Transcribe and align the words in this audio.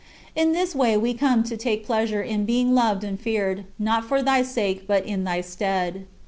In 0.35 0.51
this 0.51 0.73
way 0.73 0.97
we 0.97 1.13
come 1.13 1.43
to 1.43 1.55
take 1.55 1.85
pleasure 1.85 2.23
in 2.23 2.43
being 2.43 2.73
loved 2.73 3.03
and 3.03 3.21
feared, 3.21 3.65
not 3.77 4.03
for 4.03 4.23
thy 4.23 4.41
sake 4.41 4.87
but 4.87 5.05
in 5.05 5.25
thy 5.25 5.41
stead. 5.41 6.07